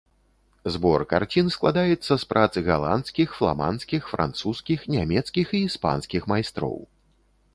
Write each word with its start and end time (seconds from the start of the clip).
Збор 0.75 1.01
карцін 1.11 1.49
складаецца 1.55 2.13
з 2.23 2.27
прац 2.31 2.53
галандскіх, 2.69 3.37
фламандскіх, 3.41 4.09
французскіх, 4.15 4.79
нямецкіх 4.95 5.47
і 5.59 5.63
іспанскіх 5.69 6.21
майстроў. 6.33 6.77